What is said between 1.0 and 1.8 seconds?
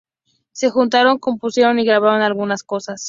compusieron